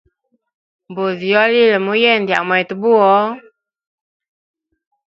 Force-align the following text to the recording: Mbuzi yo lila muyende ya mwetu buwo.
Mbuzi 0.89 1.25
yo 1.33 1.43
lila 1.51 1.77
muyende 1.85 2.31
ya 2.35 2.41
mwetu 2.47 2.73
buwo. 2.81 3.09